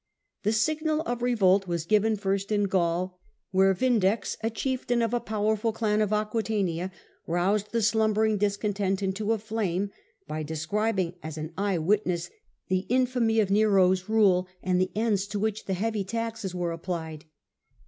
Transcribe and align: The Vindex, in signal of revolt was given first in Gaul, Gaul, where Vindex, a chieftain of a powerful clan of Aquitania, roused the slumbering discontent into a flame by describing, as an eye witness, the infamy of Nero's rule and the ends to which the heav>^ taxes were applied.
The 0.41 0.49
Vindex, 0.49 0.57
in 0.61 0.61
signal 0.63 1.01
of 1.01 1.21
revolt 1.21 1.67
was 1.67 1.85
given 1.85 2.15
first 2.15 2.51
in 2.51 2.63
Gaul, 2.63 2.69
Gaul, 3.09 3.19
where 3.51 3.73
Vindex, 3.75 4.35
a 4.41 4.49
chieftain 4.49 4.99
of 5.03 5.13
a 5.13 5.19
powerful 5.19 5.71
clan 5.71 6.01
of 6.01 6.11
Aquitania, 6.11 6.91
roused 7.27 7.71
the 7.71 7.83
slumbering 7.83 8.39
discontent 8.39 9.03
into 9.03 9.31
a 9.31 9.37
flame 9.37 9.91
by 10.27 10.41
describing, 10.41 11.13
as 11.21 11.37
an 11.37 11.53
eye 11.55 11.77
witness, 11.77 12.31
the 12.67 12.87
infamy 12.89 13.39
of 13.39 13.51
Nero's 13.51 14.09
rule 14.09 14.47
and 14.63 14.81
the 14.81 14.89
ends 14.95 15.27
to 15.27 15.37
which 15.39 15.65
the 15.65 15.73
heav>^ 15.73 16.07
taxes 16.07 16.55
were 16.55 16.71
applied. 16.71 17.25